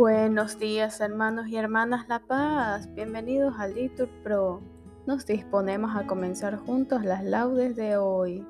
[0.00, 4.62] Buenos días hermanos y hermanas La Paz, bienvenidos a Litur Pro.
[5.06, 8.46] Nos disponemos a comenzar juntos las laudes de hoy,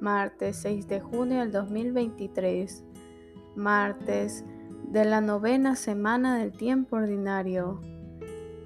[0.00, 2.82] martes 6 de junio del 2023,
[3.54, 4.44] martes
[4.88, 7.80] de la novena semana del tiempo ordinario,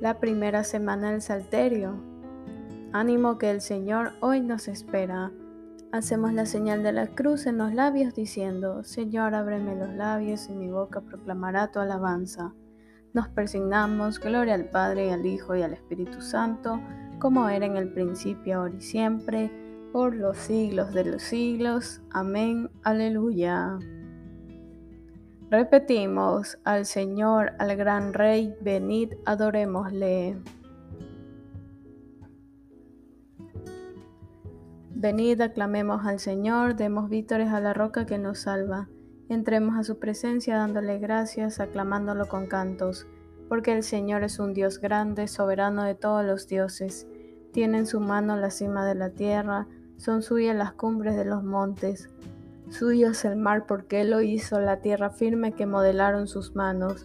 [0.00, 2.02] la primera semana del Salterio.
[2.94, 5.32] Ánimo que el Señor hoy nos espera.
[5.92, 10.54] Hacemos la señal de la cruz en los labios diciendo, Señor, ábreme los labios y
[10.54, 12.54] mi boca proclamará tu alabanza.
[13.12, 16.80] Nos persignamos, gloria al Padre y al Hijo y al Espíritu Santo,
[17.18, 19.50] como era en el principio, ahora y siempre,
[19.92, 22.00] por los siglos de los siglos.
[22.10, 22.70] Amén.
[22.84, 23.78] Aleluya.
[25.50, 30.38] Repetimos, al Señor, al gran Rey, venid, adorémosle.
[35.02, 38.88] Venid, aclamemos al Señor, demos vítores a la roca que nos salva.
[39.28, 43.08] Entremos a su presencia dándole gracias, aclamándolo con cantos,
[43.48, 47.08] porque el Señor es un Dios grande, soberano de todos los dioses.
[47.52, 51.42] Tiene en su mano la cima de la tierra, son suyas las cumbres de los
[51.42, 52.08] montes.
[52.70, 57.04] Suyo es el mar porque Él lo hizo, la tierra firme que modelaron sus manos.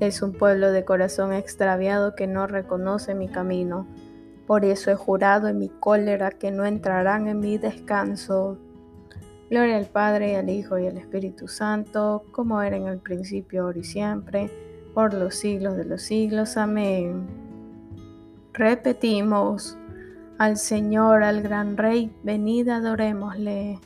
[0.00, 3.86] es un pueblo de corazón extraviado que no reconoce mi camino.
[4.46, 8.58] Por eso he jurado en mi cólera que no entrarán en mi descanso.
[9.50, 13.78] Gloria al Padre, al Hijo y al Espíritu Santo, como era en el principio, ahora
[13.78, 14.50] y siempre,
[14.92, 16.56] por los siglos de los siglos.
[16.56, 17.26] Amén.
[18.52, 19.78] Repetimos,
[20.38, 23.78] al Señor, al gran Rey, venid adorémosle.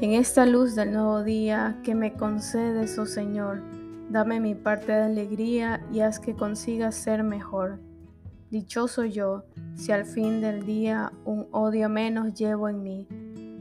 [0.00, 3.62] En esta luz del nuevo día que me concedes, oh Señor,
[4.10, 7.78] Dame mi parte de alegría y haz que consiga ser mejor.
[8.50, 9.44] Dichoso yo,
[9.76, 13.06] si al fin del día un odio menos llevo en mí,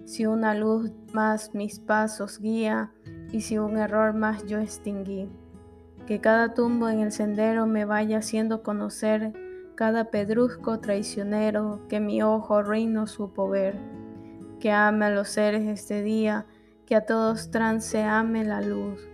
[0.06, 2.92] si una luz más mis pasos guía
[3.32, 5.30] y si un error más yo extinguí.
[6.08, 9.32] Que cada tumbo en el sendero me vaya haciendo conocer
[9.76, 13.78] cada pedrusco traicionero que mi ojo reino supo ver.
[14.60, 16.46] Que ame a los seres este día,
[16.86, 19.10] que a todos trance ame la luz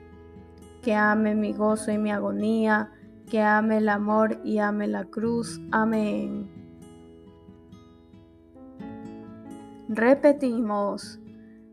[0.85, 2.91] que ame mi gozo y mi agonía,
[3.27, 5.59] que ame el amor y ame la cruz.
[5.71, 6.47] Amén.
[9.89, 11.19] Repetimos,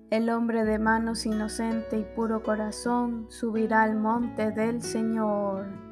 [0.08, 5.91] el hombre de manos inocente y puro corazón subirá al monte del Señor.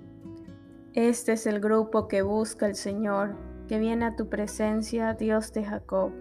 [0.93, 3.35] Este es el grupo que busca el Señor,
[3.67, 6.11] que viene a tu presencia, Dios de Jacob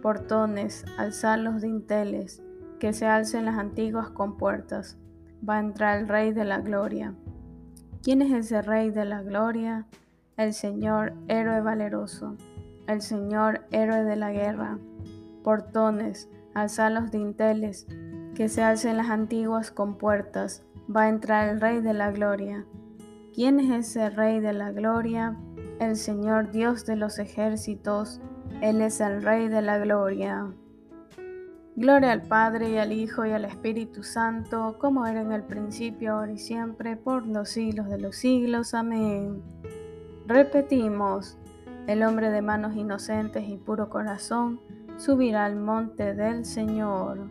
[0.00, 2.42] portones, alzar los dinteles,
[2.78, 4.98] que se alcen las antiguas compuertas.
[5.46, 7.14] Va a entrar el Rey de la Gloria.
[8.02, 9.86] ¿Quién es ese Rey de la Gloria?
[10.36, 12.36] El Señor, héroe valeroso,
[12.86, 14.78] el Señor, héroe de la guerra.
[15.44, 17.86] Portones, alzar los dinteles,
[18.34, 20.62] que se alcen las antiguas compuertas.
[20.94, 22.64] Va a entrar el Rey de la Gloria.
[23.32, 25.36] ¿Quién es ese Rey de la Gloria?
[25.78, 28.20] El Señor Dios de los ejércitos,
[28.60, 30.52] él es el Rey de la Gloria.
[31.76, 36.14] Gloria al Padre y al Hijo y al Espíritu Santo, como era en el principio,
[36.14, 38.74] ahora y siempre, por los siglos de los siglos.
[38.74, 39.42] Amén.
[40.26, 41.38] Repetimos,
[41.86, 44.60] el hombre de manos inocentes y puro corazón
[44.96, 47.28] subirá al monte del Señor.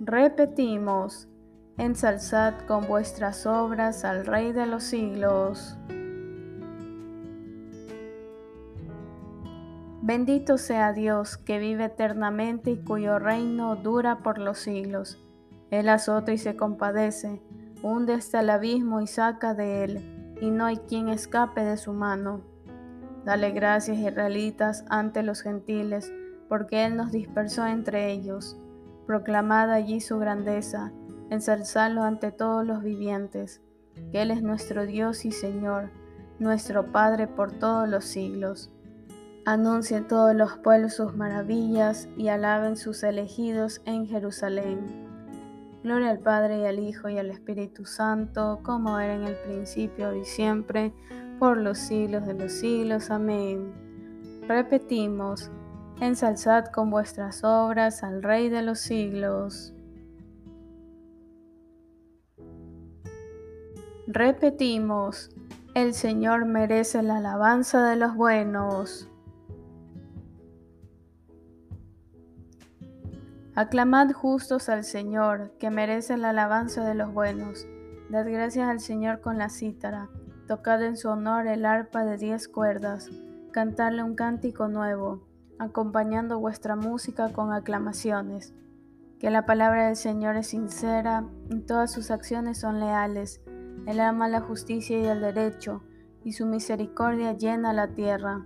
[0.00, 1.28] Repetimos,
[1.78, 5.78] ensalzad con vuestras obras al Rey de los siglos.
[10.02, 15.22] Bendito sea Dios que vive eternamente y cuyo reino dura por los siglos.
[15.70, 17.42] Él azota y se compadece,
[17.82, 21.92] hunde hasta el abismo y saca de él, y no hay quien escape de su
[21.92, 22.40] mano.
[23.24, 26.10] Dale gracias, israelitas, ante los gentiles,
[26.48, 28.56] porque Él nos dispersó entre ellos.
[29.06, 30.92] Proclamad allí su grandeza,
[31.30, 33.60] ensalzadlo ante todos los vivientes,
[34.12, 35.90] que Él es nuestro Dios y Señor,
[36.38, 38.70] nuestro Padre por todos los siglos.
[39.44, 45.08] Anuncien todos los pueblos sus maravillas y alaben sus elegidos en Jerusalén.
[45.82, 50.14] Gloria al Padre y al Hijo y al Espíritu Santo, como era en el principio,
[50.14, 50.92] y siempre,
[51.38, 53.10] por los siglos de los siglos.
[53.10, 53.72] Amén.
[54.46, 55.50] Repetimos,
[56.00, 59.72] ensalzad con vuestras obras al Rey de los siglos.
[64.10, 65.28] Repetimos,
[65.74, 69.06] el Señor merece la alabanza de los buenos.
[73.54, 77.66] Aclamad justos al Señor, que merece la alabanza de los buenos.
[78.08, 80.08] Dad gracias al Señor con la cítara.
[80.46, 83.10] Tocad en su honor el arpa de diez cuerdas.
[83.52, 85.28] Cantadle un cántico nuevo,
[85.58, 88.54] acompañando vuestra música con aclamaciones.
[89.18, 93.42] Que la palabra del Señor es sincera y todas sus acciones son leales.
[93.86, 95.82] Él ama la justicia y el derecho,
[96.24, 98.44] y su misericordia llena la tierra.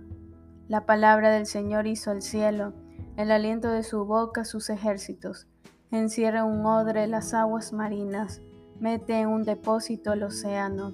[0.67, 2.73] La palabra del Señor hizo el cielo
[3.17, 5.47] el aliento de su boca sus ejércitos.
[5.91, 8.41] Encierra un odre las aguas marinas,
[8.79, 10.93] mete en un depósito el océano.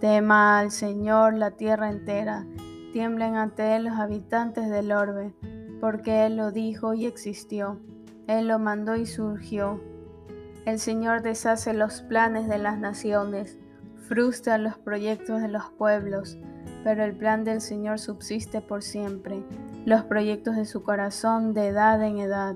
[0.00, 2.46] Tema al Señor la tierra entera,
[2.92, 5.34] tiemblen ante Él los habitantes del orbe,
[5.80, 7.80] porque Él lo dijo y existió,
[8.28, 9.80] Él lo mandó y surgió.
[10.64, 13.58] El Señor deshace los planes de las naciones,
[14.06, 16.38] frustra los proyectos de los pueblos,
[16.84, 19.42] pero el plan del Señor subsiste por siempre
[19.84, 22.54] los proyectos de su corazón de edad en edad.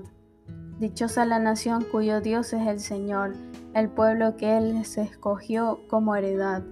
[0.79, 3.33] Dichosa la nación cuyo Dios es el Señor,
[3.73, 6.63] el pueblo que Él se escogió como heredad.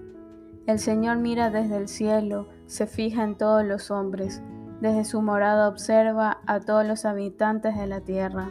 [0.66, 4.40] El Señor mira desde el cielo, se fija en todos los hombres,
[4.80, 8.48] desde su morada observa a todos los habitantes de la tierra.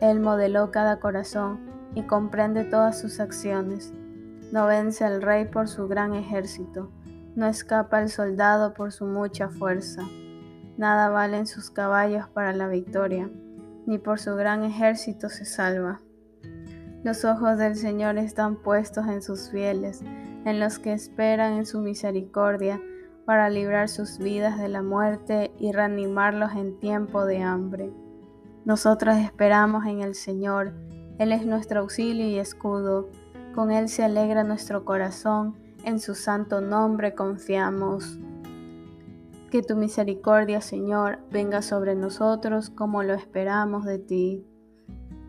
[0.00, 3.92] Él modeló cada corazón y comprende todas sus acciones.
[4.52, 6.90] No vence al rey por su gran ejército,
[7.34, 10.02] no escapa el soldado por su mucha fuerza.
[10.76, 13.30] Nada valen sus caballos para la victoria,
[13.86, 16.00] ni por su gran ejército se salva.
[17.04, 20.02] Los ojos del Señor están puestos en sus fieles,
[20.44, 22.80] en los que esperan en su misericordia,
[23.24, 27.92] para librar sus vidas de la muerte y reanimarlos en tiempo de hambre.
[28.64, 30.72] Nosotros esperamos en el Señor,
[31.18, 33.08] Él es nuestro auxilio y escudo,
[33.54, 38.18] con Él se alegra nuestro corazón, en su santo nombre confiamos.
[39.50, 44.46] Que tu misericordia, Señor, venga sobre nosotros como lo esperamos de ti.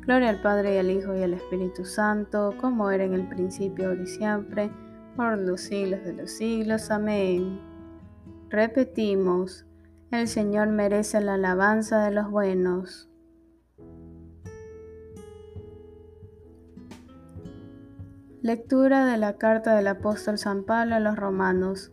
[0.02, 3.90] Gloria al Padre y al Hijo y al Espíritu Santo, como era en el principio,
[3.90, 4.72] ahora y siempre,
[5.16, 6.92] por los siglos de los siglos.
[6.92, 7.62] Amén.
[8.50, 9.66] Repetimos,
[10.12, 13.09] el Señor merece la alabanza de los buenos.
[18.50, 21.92] Lectura de la carta del apóstol San Pablo a los romanos.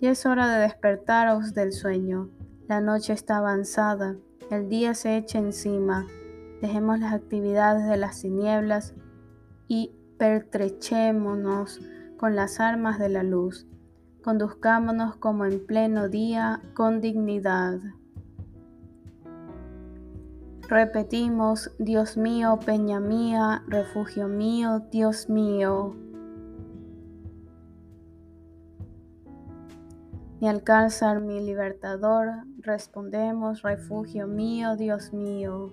[0.00, 2.30] Ya es hora de despertaros del sueño.
[2.66, 4.16] La noche está avanzada,
[4.50, 6.04] el día se echa encima.
[6.60, 8.96] Dejemos las actividades de las tinieblas
[9.68, 11.80] y pertrechémonos
[12.16, 13.68] con las armas de la luz.
[14.24, 17.78] Conduzcámonos como en pleno día con dignidad.
[20.68, 25.96] Repetimos, Dios mío, peña mía, refugio mío, Dios mío.
[30.42, 35.72] Mi alcázar, mi libertador, respondemos, refugio mío, Dios mío.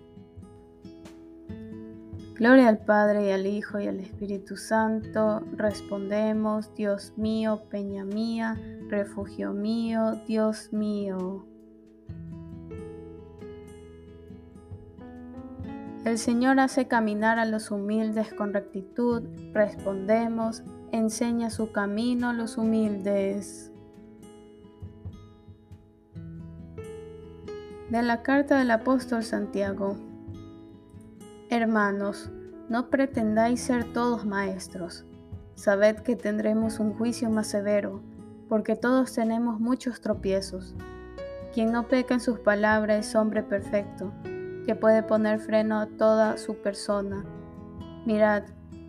[2.35, 8.57] Gloria al Padre y al Hijo y al Espíritu Santo, respondemos, Dios mío, peña mía,
[8.87, 11.45] refugio mío, Dios mío.
[16.05, 22.59] El Señor hace caminar a los humildes con rectitud, respondemos, enseña su camino a los
[22.59, 23.71] humildes.
[27.89, 29.97] De la carta del apóstol Santiago.
[31.49, 32.29] Hermanos,
[32.69, 35.05] no pretendáis ser todos maestros.
[35.55, 38.03] Sabed que tendremos un juicio más severo,
[38.47, 40.75] porque todos tenemos muchos tropiezos.
[41.51, 44.11] Quien no peca en sus palabras es hombre perfecto,
[44.65, 47.23] que puede poner freno a toda su persona.
[48.05, 48.43] Mirad,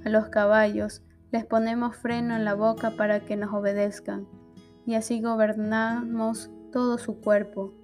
[0.04, 1.02] a los caballos
[1.33, 4.26] les ponemos freno en la boca para que nos obedezcan,
[4.87, 7.75] y así gobernamos todo su cuerpo.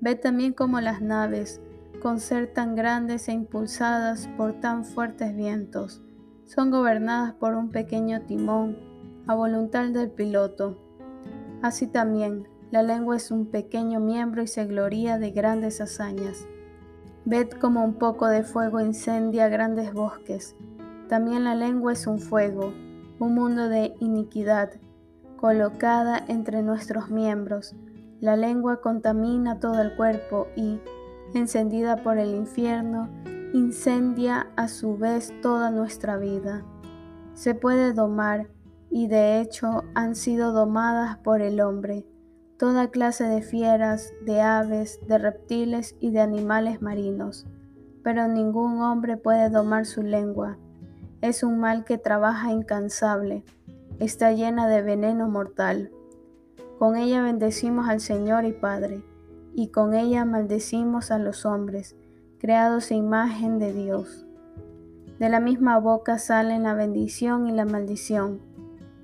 [0.00, 1.60] Ve también cómo las naves,
[2.02, 6.02] con ser tan grandes e impulsadas por tan fuertes vientos,
[6.44, 8.76] son gobernadas por un pequeño timón
[9.26, 10.78] a voluntad del piloto.
[11.62, 16.48] Así también, La lengua es un pequeño miembro y se gloria de grandes hazañas.
[17.26, 20.54] Ved como un poco de fuego incendia grandes bosques.
[21.08, 22.72] También la lengua es un fuego,
[23.18, 24.70] un mundo de iniquidad,
[25.36, 27.74] colocada entre nuestros miembros.
[28.20, 30.78] La lengua contamina todo el cuerpo y,
[31.34, 33.08] encendida por el infierno,
[33.52, 36.64] incendia a su vez toda nuestra vida.
[37.34, 38.46] Se puede domar,
[38.88, 42.06] y de hecho han sido domadas por el hombre
[42.58, 47.46] toda clase de fieras, de aves, de reptiles y de animales marinos,
[48.02, 50.58] pero ningún hombre puede domar su lengua.
[51.20, 53.44] Es un mal que trabaja incansable,
[53.98, 55.90] está llena de veneno mortal.
[56.78, 59.02] Con ella bendecimos al Señor y Padre,
[59.54, 61.96] y con ella maldecimos a los hombres,
[62.38, 64.26] creados a imagen de Dios.
[65.18, 68.40] De la misma boca salen la bendición y la maldición.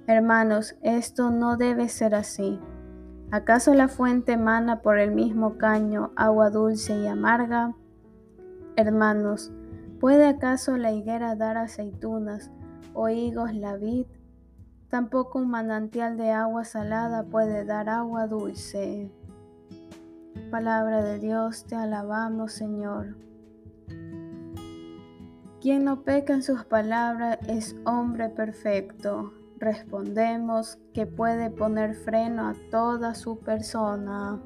[0.07, 2.61] Hermanos, esto no debe ser así.
[3.33, 7.75] ¿Acaso la fuente emana por el mismo caño agua dulce y amarga?
[8.77, 9.51] Hermanos,
[10.01, 12.51] ¿puede acaso la higuera dar aceitunas
[12.93, 14.05] o higos la vid?
[14.89, 19.11] Tampoco un manantial de agua salada puede dar agua dulce.
[20.51, 23.17] Palabra de Dios, te alabamos Señor.
[25.63, 32.55] Quien no peca en sus palabras es hombre perfecto respondemos que puede poner freno a
[32.73, 34.43] toda su persona.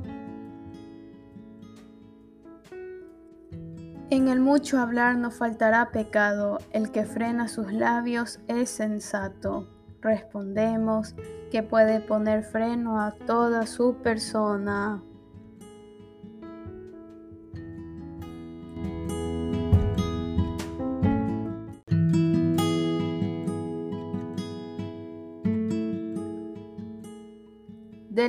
[4.10, 9.66] En el mucho hablar no faltará pecado, el que frena sus labios es sensato.
[10.02, 11.14] Respondemos
[11.50, 15.02] que puede poner freno a toda su persona.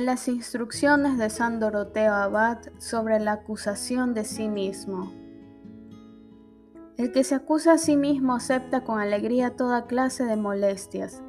[0.00, 5.12] Las instrucciones de San Doroteo Abad sobre la acusación de sí mismo.
[6.96, 11.22] El que se acusa a sí mismo acepta con alegría toda clase de molestias,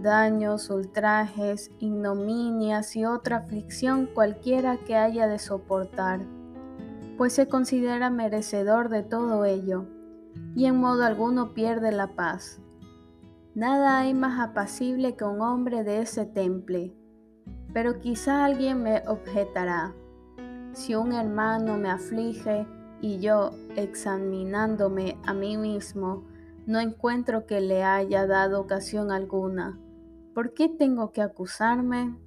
[0.00, 6.20] daños, ultrajes, ignominias y otra aflicción cualquiera que haya de soportar,
[7.16, 9.86] pues se considera merecedor de todo ello,
[10.54, 12.60] y en modo alguno pierde la paz.
[13.54, 16.94] Nada hay más apacible que un hombre de ese temple,
[17.76, 19.92] pero quizá alguien me objetará,
[20.72, 22.66] si un hermano me aflige
[23.02, 26.24] y yo, examinándome a mí mismo,
[26.64, 29.78] no encuentro que le haya dado ocasión alguna,
[30.34, 32.18] ¿por qué tengo que acusarme?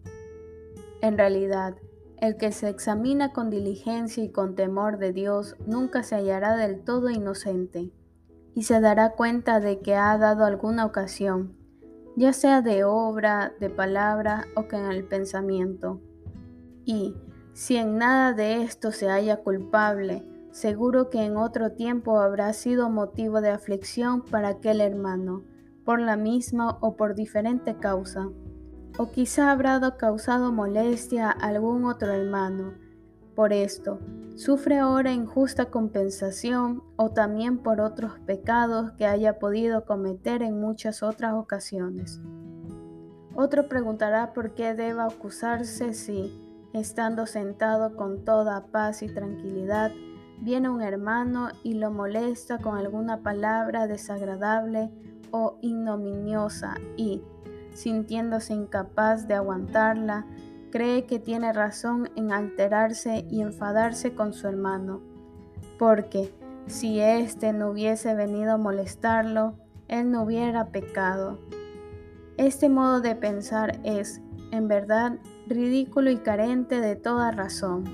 [1.02, 1.78] En realidad,
[2.18, 6.84] el que se examina con diligencia y con temor de Dios nunca se hallará del
[6.84, 7.92] todo inocente,
[8.54, 11.59] y se dará cuenta de que ha dado alguna ocasión,
[12.20, 16.02] ya sea de obra, de palabra o que en el pensamiento.
[16.84, 17.16] Y
[17.54, 22.90] si en nada de esto se haya culpable, seguro que en otro tiempo habrá sido
[22.90, 25.46] motivo de aflicción para aquel hermano,
[25.86, 28.28] por la misma o por diferente causa.
[28.98, 32.74] O quizá habrá causado molestia a algún otro hermano,
[33.40, 34.00] por esto,
[34.36, 41.04] sufre ahora injusta compensación o también por otros pecados que haya podido cometer en muchas
[41.04, 42.20] otras ocasiones.
[43.34, 49.94] Otro preguntará por qué deba acusarse si, estando sentado con toda paz y tranquilidad,
[50.42, 54.92] viene un hermano y lo molesta con alguna palabra desagradable
[55.32, 57.24] o ignominiosa y,
[57.74, 60.26] sintiéndose incapaz de aguantarla,
[60.72, 65.02] cree que tiene razón en alterarse y enfadarse con su hermano,
[65.78, 66.34] porque
[66.68, 69.56] si éste no hubiese venido a molestarlo,
[69.88, 71.40] él no hubiera pecado.
[72.38, 74.22] Este modo de pensar es,
[74.52, 77.86] en verdad, ridículo y carente de toda razón.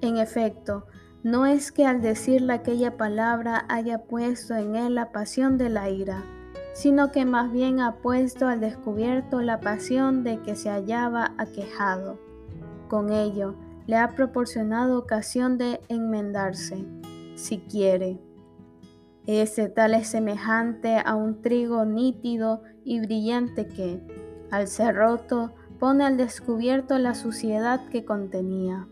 [0.00, 0.86] En efecto,
[1.22, 5.88] no es que al decirle aquella palabra haya puesto en él la pasión de la
[5.88, 6.24] ira,
[6.72, 12.18] sino que más bien ha puesto al descubierto la pasión de que se hallaba aquejado.
[12.88, 13.54] Con ello,
[13.86, 16.84] le ha proporcionado ocasión de enmendarse,
[17.34, 18.20] si quiere.
[19.26, 24.00] Ese tal es semejante a un trigo nítido y brillante que,
[24.50, 28.88] al ser roto, pone al descubierto la suciedad que contenía.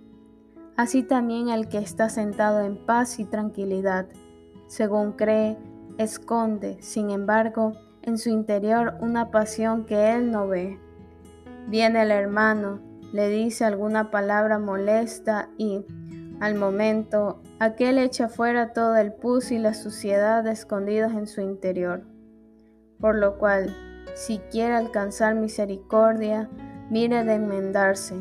[0.76, 4.06] Así también el que está sentado en paz y tranquilidad,
[4.66, 5.58] según cree,
[6.02, 10.78] esconde, sin embargo, en su interior una pasión que él no ve.
[11.68, 12.80] Viene el hermano,
[13.12, 15.84] le dice alguna palabra molesta y,
[16.40, 22.02] al momento, aquel echa fuera todo el pus y la suciedad escondidos en su interior.
[22.98, 23.76] Por lo cual,
[24.14, 26.48] si quiere alcanzar misericordia,
[26.88, 28.14] mire de enmendarse,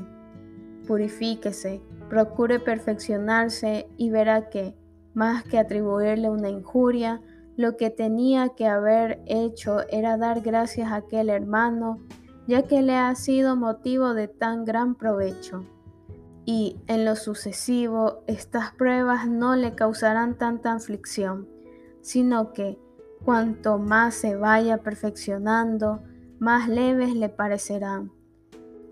[0.86, 4.76] purifíquese, procure perfeccionarse y verá que,
[5.14, 7.22] más que atribuirle una injuria,
[7.60, 12.00] lo que tenía que haber hecho era dar gracias a aquel hermano,
[12.48, 15.66] ya que le ha sido motivo de tan gran provecho.
[16.46, 21.50] Y en lo sucesivo, estas pruebas no le causarán tanta aflicción,
[22.00, 22.80] sino que,
[23.26, 26.02] cuanto más se vaya perfeccionando,
[26.40, 28.14] más leves le parecerán.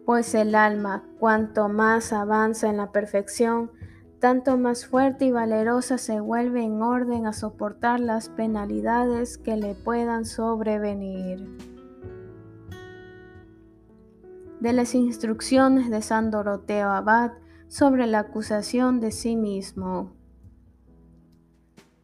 [0.05, 3.71] Pues el alma, cuanto más avanza en la perfección,
[4.19, 9.75] tanto más fuerte y valerosa se vuelve en orden a soportar las penalidades que le
[9.75, 11.47] puedan sobrevenir.
[14.59, 17.33] De las instrucciones de San Doroteo Abad
[17.67, 20.13] sobre la acusación de sí mismo.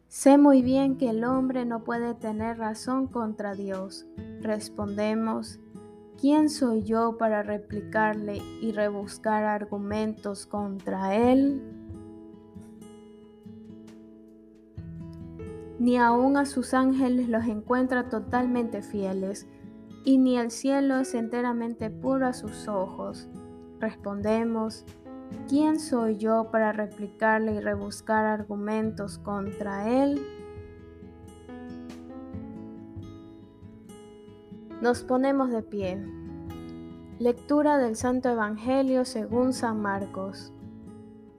[0.06, 4.06] Sé muy bien que el hombre no puede tener razón contra Dios.
[4.40, 5.58] Respondemos,
[6.20, 11.73] ¿quién soy yo para replicarle y rebuscar argumentos contra él?
[15.84, 19.46] Ni aun a sus ángeles los encuentra totalmente fieles,
[20.02, 23.28] y ni el cielo es enteramente puro a sus ojos.
[23.80, 24.86] Respondemos,
[25.46, 30.26] ¿Quién soy yo para replicarle y rebuscar argumentos contra él?
[34.80, 36.02] Nos ponemos de pie.
[37.18, 40.53] Lectura del Santo Evangelio según San Marcos.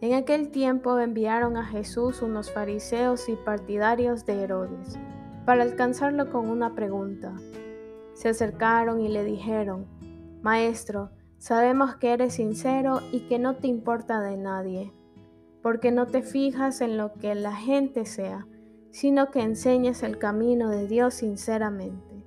[0.06, 5.00] En aquel tiempo enviaron a Jesús unos fariseos y partidarios de Herodes
[5.48, 7.34] para alcanzarlo con una pregunta.
[8.14, 9.88] Se acercaron y le dijeron,
[10.44, 14.94] Maestro, Sabemos que eres sincero y que no te importa de nadie,
[15.62, 18.48] porque no te fijas en lo que la gente sea,
[18.92, 22.24] sino que enseñas el camino de Dios sinceramente.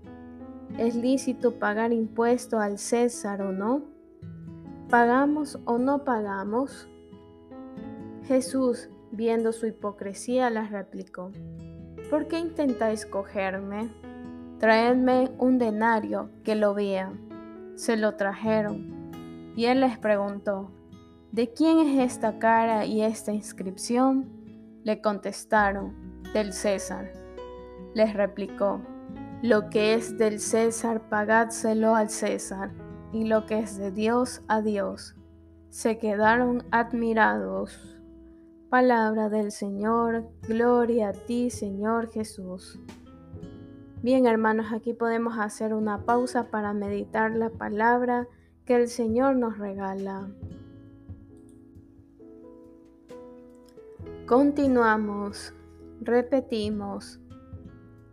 [0.78, 3.82] ¿Es lícito pagar impuesto al César o no?
[4.88, 6.87] ¿Pagamos o no pagamos?
[8.28, 11.32] Jesús, viendo su hipocresía, les replicó,
[12.10, 13.90] ¿por qué intentáis cogerme?
[14.58, 17.10] Traedme un denario que lo vea.
[17.74, 20.70] Se lo trajeron y él les preguntó,
[21.32, 24.28] ¿de quién es esta cara y esta inscripción?
[24.84, 27.10] Le contestaron, del César.
[27.94, 28.82] Les replicó,
[29.40, 32.72] lo que es del César, pagádselo al César,
[33.10, 35.16] y lo que es de Dios, a Dios.
[35.70, 37.97] Se quedaron admirados.
[38.70, 42.78] Palabra del Señor, gloria a ti, Señor Jesús.
[44.02, 48.28] Bien, hermanos, aquí podemos hacer una pausa para meditar la palabra
[48.66, 50.28] que el Señor nos regala.
[54.26, 55.54] Continuamos,
[56.02, 57.20] repetimos.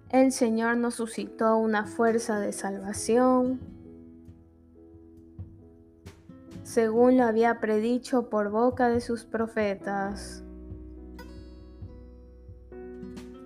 [0.10, 3.60] El Señor nos suscitó una fuerza de salvación,
[6.63, 10.45] según lo había predicho por boca de sus profetas.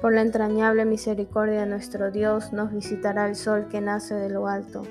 [0.00, 4.46] Por la entrañable misericordia de nuestro Dios nos visitará el sol que nace de lo
[4.46, 4.82] alto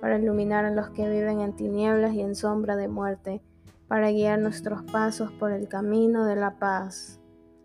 [0.00, 3.42] para iluminar a los que viven en tinieblas y en sombra de muerte,
[3.88, 7.20] para guiar nuestros pasos por el camino de la paz.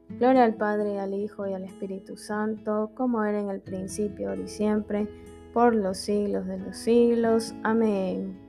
[0.09, 4.41] Gloria al Padre, al Hijo y al Espíritu Santo, como era en el principio, ahora
[4.41, 5.07] y siempre,
[5.53, 7.53] por los siglos de los siglos.
[7.63, 8.39] Amén.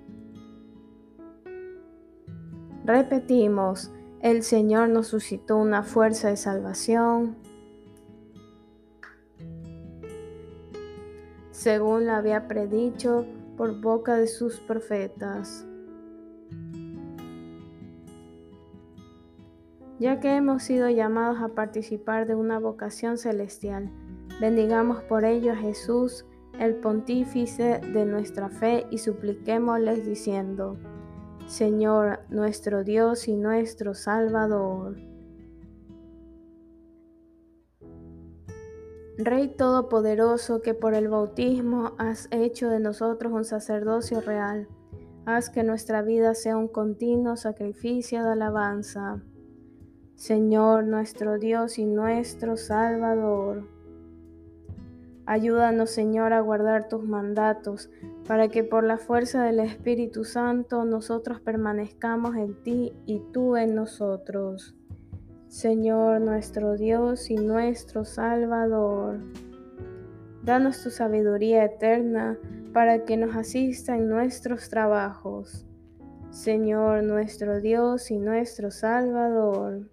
[2.85, 7.37] Repetimos, el Señor nos suscitó una fuerza de salvación.
[11.64, 13.24] Según lo había predicho,
[13.57, 15.66] por boca de sus profetas.
[19.98, 23.90] Ya que hemos sido llamados a participar de una vocación celestial,
[24.42, 26.27] bendigamos por ello a Jesús,
[26.59, 30.77] el pontífice de nuestra fe, y supliquémosles diciendo,
[31.46, 35.13] Señor nuestro Dios y nuestro Salvador.
[39.16, 44.66] Rey Todopoderoso, que por el bautismo has hecho de nosotros un sacerdocio real,
[45.24, 49.22] haz que nuestra vida sea un continuo sacrificio de alabanza.
[50.16, 53.68] Señor nuestro Dios y nuestro Salvador.
[55.27, 57.90] Ayúdanos, Señor, a guardar tus mandatos,
[58.27, 63.77] para que por la fuerza del Espíritu Santo nosotros permanezcamos en ti y tú en
[63.77, 64.74] nosotros.
[65.55, 69.21] Señor nuestro Dios y nuestro Salvador.
[70.43, 72.37] Danos tu sabiduría eterna
[72.73, 75.64] para que nos asista en nuestros trabajos.
[76.31, 79.88] Señor nuestro Dios y nuestro Salvador.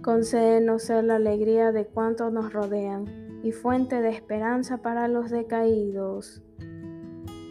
[0.00, 3.04] Concédenos ser la alegría de cuantos nos rodean
[3.42, 6.42] y fuente de esperanza para los decaídos.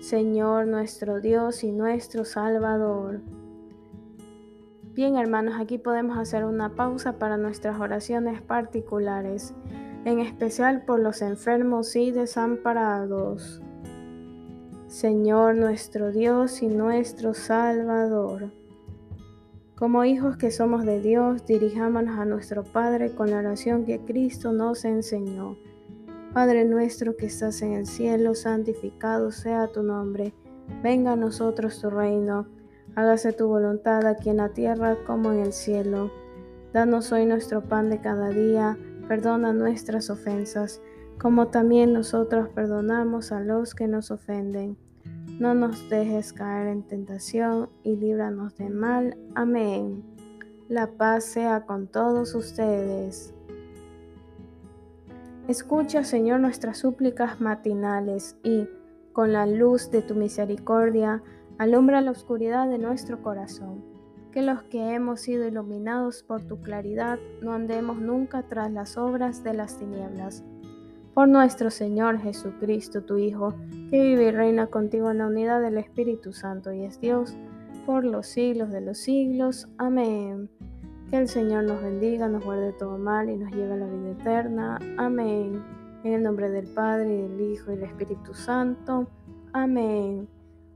[0.01, 3.21] Señor nuestro Dios y nuestro Salvador.
[4.93, 9.55] Bien hermanos, aquí podemos hacer una pausa para nuestras oraciones particulares,
[10.05, 13.59] en especial por los enfermos y desamparados.
[14.85, 18.51] Señor nuestro Dios y nuestro Salvador.
[19.75, 24.51] Como hijos que somos de Dios, dirijámonos a nuestro Padre con la oración que Cristo
[24.51, 25.57] nos enseñó.
[26.35, 30.35] Padre nuestro que estás en el cielo, santificado sea tu nombre.
[30.83, 32.45] Venga a nosotros tu reino
[32.95, 36.11] Hágase tu voluntad aquí en la tierra como en el cielo.
[36.73, 38.77] Danos hoy nuestro pan de cada día,
[39.07, 40.79] perdona nuestras ofensas,
[41.17, 44.77] como también nosotros perdonamos a los que nos ofenden.
[45.39, 49.17] No nos dejes caer en tentación y líbranos de mal.
[49.33, 50.03] Amén.
[50.69, 53.33] La paz sea con todos ustedes.
[55.47, 58.67] Escucha, Señor, nuestras súplicas matinales y,
[59.11, 61.23] con la luz de tu misericordia,
[61.63, 63.85] Alumbra la oscuridad de nuestro corazón,
[64.33, 69.45] que los que hemos sido iluminados por tu claridad no andemos nunca tras las obras
[69.45, 70.43] de las tinieblas.
[71.13, 73.53] Por nuestro Señor Jesucristo, tu Hijo,
[73.89, 77.37] que vive y reina contigo en la unidad del Espíritu Santo y es Dios,
[77.85, 79.69] por los siglos de los siglos.
[79.77, 80.49] Amén.
[81.11, 84.11] Que el Señor nos bendiga, nos guarde todo mal y nos lleve a la vida
[84.11, 84.79] eterna.
[84.97, 85.63] Amén.
[86.03, 89.07] En el nombre del Padre, y del Hijo, y del Espíritu Santo.
[89.53, 90.27] Amén.